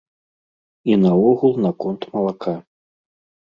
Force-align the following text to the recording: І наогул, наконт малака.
І 0.93 0.97
наогул, 1.03 1.53
наконт 1.67 2.01
малака. 2.17 2.59